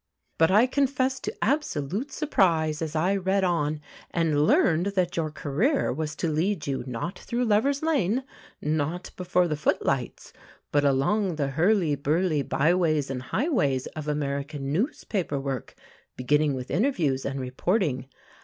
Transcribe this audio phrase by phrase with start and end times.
[0.39, 5.93] But I confess to absolute surprise, as I read on, and learned that your career
[5.93, 8.23] was to lead you, not through Lovers' Lane,
[8.63, 10.33] not before the footlights,
[10.71, 15.75] but along the hurly burly byways and highways of American newspaper work,
[16.17, 18.07] beginning with interviews and reporting.